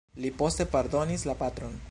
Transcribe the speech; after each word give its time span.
Li 0.23 0.31
poste 0.39 0.67
pardonis 0.77 1.29
la 1.33 1.37
patron. 1.45 1.79